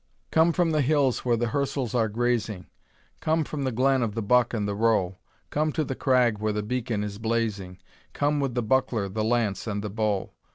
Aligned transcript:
II. 0.01 0.25
Come 0.31 0.51
from 0.53 0.71
the 0.71 0.81
hills 0.81 1.23
where 1.23 1.37
the 1.37 1.49
hirsels 1.49 1.93
are 1.93 2.09
grazing, 2.09 2.65
Come 3.19 3.43
from 3.43 3.65
the 3.65 3.71
glen 3.71 4.01
of 4.01 4.15
the 4.15 4.23
buck 4.23 4.51
and 4.51 4.67
the 4.67 4.73
roe; 4.73 5.19
Come 5.51 5.71
to 5.73 5.83
the 5.83 5.93
crag 5.93 6.39
where 6.39 6.51
the 6.53 6.63
beacon 6.63 7.03
is 7.03 7.19
blazing, 7.19 7.77
Come 8.11 8.39
with 8.39 8.55
the 8.55 8.63
buckler, 8.63 9.07
the 9.07 9.23
lance, 9.23 9.67
and 9.67 9.83
the 9.83 9.91
bow. 9.91 10.31